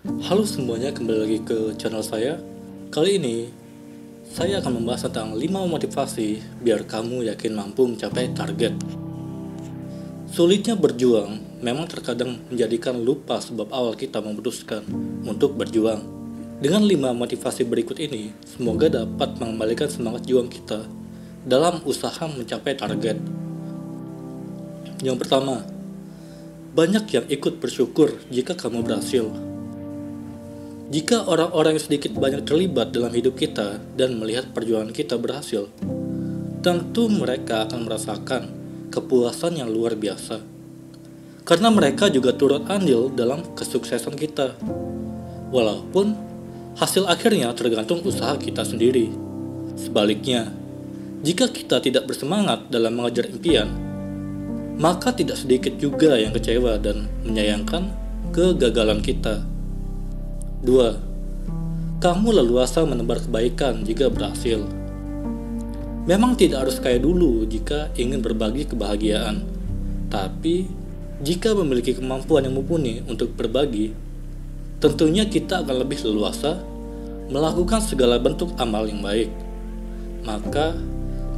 [0.00, 2.40] Halo semuanya, kembali lagi ke channel saya.
[2.88, 3.52] Kali ini,
[4.24, 8.72] saya akan membahas tentang 5 motivasi biar kamu yakin mampu mencapai target.
[10.32, 14.88] Sulitnya berjuang memang terkadang menjadikan lupa sebab awal kita memutuskan
[15.28, 16.00] untuk berjuang.
[16.64, 20.80] Dengan 5 motivasi berikut ini, semoga dapat mengembalikan semangat juang kita
[21.44, 23.20] dalam usaha mencapai target.
[25.04, 25.60] Yang pertama,
[26.72, 29.49] banyak yang ikut bersyukur jika kamu berhasil.
[30.90, 35.70] Jika orang-orang yang sedikit banyak terlibat dalam hidup kita dan melihat perjuangan kita berhasil,
[36.66, 38.42] tentu mereka akan merasakan
[38.90, 40.42] kepuasan yang luar biasa.
[41.46, 44.58] Karena mereka juga turut andil dalam kesuksesan kita.
[45.54, 46.10] Walaupun
[46.74, 49.14] hasil akhirnya tergantung usaha kita sendiri.
[49.78, 50.50] Sebaliknya,
[51.22, 53.70] jika kita tidak bersemangat dalam mengejar impian,
[54.74, 57.94] maka tidak sedikit juga yang kecewa dan menyayangkan
[58.34, 59.49] kegagalan kita.
[60.60, 62.04] 2.
[62.04, 64.60] Kamu leluasa menebar kebaikan jika berhasil.
[66.04, 69.40] Memang tidak harus kayak dulu jika ingin berbagi kebahagiaan,
[70.12, 70.68] tapi
[71.24, 73.96] jika memiliki kemampuan yang mumpuni untuk berbagi,
[74.84, 76.60] tentunya kita akan lebih leluasa
[77.32, 79.32] melakukan segala bentuk amal yang baik.
[80.28, 80.76] Maka,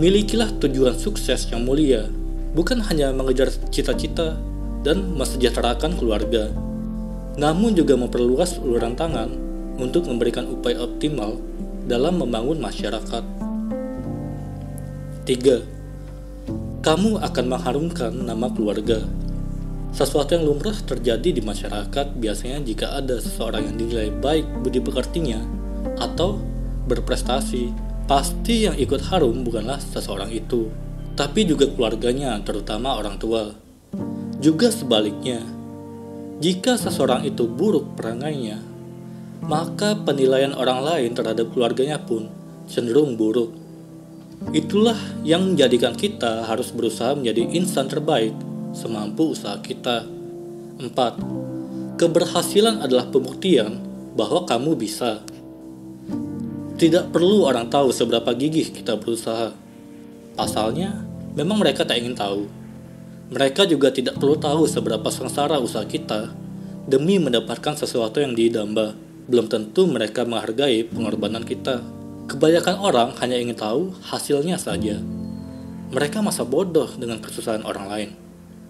[0.00, 2.08] milikilah tujuan sukses yang mulia
[2.56, 4.40] bukan hanya mengejar cita-cita
[4.80, 6.48] dan mesejahterakan keluarga,
[7.40, 9.32] namun juga memperluas uluran tangan
[9.80, 11.40] untuk memberikan upaya optimal
[11.88, 13.24] dalam membangun masyarakat.
[15.24, 16.84] 3.
[16.84, 19.08] Kamu akan mengharumkan nama keluarga.
[19.96, 25.40] Sesuatu yang lumrah terjadi di masyarakat biasanya jika ada seseorang yang dinilai baik budi pekertinya
[25.96, 26.36] atau
[26.92, 27.72] berprestasi,
[28.04, 30.68] pasti yang ikut harum bukanlah seseorang itu,
[31.16, 33.56] tapi juga keluarganya, terutama orang tua.
[34.40, 35.59] Juga sebaliknya,
[36.40, 38.58] jika seseorang itu buruk perangainya,
[39.44, 42.32] maka penilaian orang lain terhadap keluarganya pun
[42.64, 43.52] cenderung buruk.
[44.56, 48.32] Itulah yang menjadikan kita harus berusaha menjadi insan terbaik
[48.72, 50.08] semampu usaha kita.
[50.80, 52.00] 4.
[52.00, 53.76] Keberhasilan adalah pembuktian
[54.16, 55.20] bahwa kamu bisa.
[56.80, 59.52] Tidak perlu orang tahu seberapa gigih kita berusaha.
[60.32, 62.50] Pasalnya, Memang mereka tak ingin tahu.
[63.30, 66.34] Mereka juga tidak perlu tahu seberapa sengsara usaha kita
[66.90, 68.98] demi mendapatkan sesuatu yang didamba.
[69.30, 71.78] Belum tentu mereka menghargai pengorbanan kita.
[72.26, 74.98] Kebanyakan orang hanya ingin tahu hasilnya saja.
[75.94, 78.10] Mereka masa bodoh dengan kesusahan orang lain.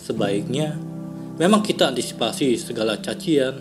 [0.00, 0.80] Sebaiknya,
[1.36, 3.60] memang kita antisipasi segala cacian,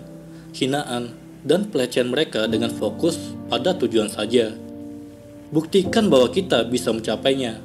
[0.55, 1.11] hinaan,
[1.43, 4.55] dan pelecehan mereka dengan fokus pada tujuan saja.
[5.51, 7.59] Buktikan bahwa kita bisa mencapainya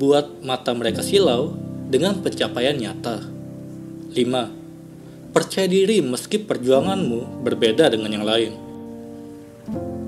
[0.00, 1.54] buat mata mereka silau
[1.92, 3.20] dengan pencapaian nyata.
[4.16, 4.16] 5.
[5.36, 8.52] Percaya diri meski perjuanganmu berbeda dengan yang lain.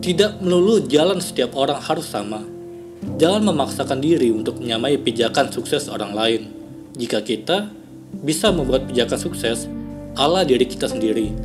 [0.01, 2.41] Tidak melulu jalan setiap orang harus sama.
[3.21, 6.43] Jangan memaksakan diri untuk menyamai pijakan sukses orang lain.
[6.97, 7.69] Jika kita
[8.25, 9.69] bisa membuat pijakan sukses
[10.17, 11.37] ala diri kita sendiri.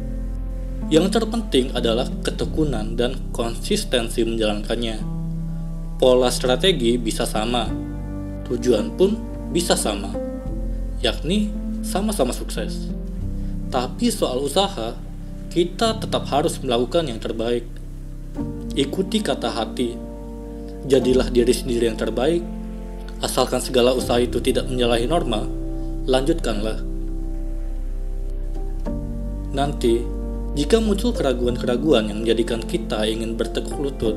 [0.88, 5.04] Yang terpenting adalah ketekunan dan konsistensi menjalankannya.
[6.00, 7.68] Pola strategi bisa sama,
[8.48, 9.20] tujuan pun
[9.52, 10.29] bisa sama,
[11.00, 11.52] yakni
[11.82, 12.92] sama-sama sukses.
[13.70, 14.98] Tapi soal usaha,
[15.50, 17.66] kita tetap harus melakukan yang terbaik.
[18.76, 19.98] Ikuti kata hati,
[20.86, 22.44] jadilah diri sendiri yang terbaik.
[23.20, 25.44] Asalkan segala usaha itu tidak menyalahi norma,
[26.08, 26.80] lanjutkanlah.
[29.52, 30.00] Nanti,
[30.56, 34.16] jika muncul keraguan-keraguan yang menjadikan kita ingin bertekuk lutut,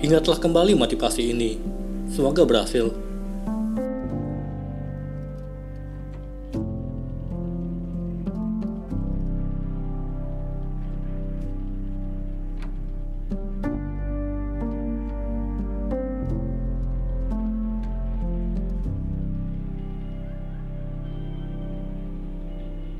[0.00, 1.60] ingatlah kembali motivasi ini.
[2.08, 3.11] Semoga berhasil.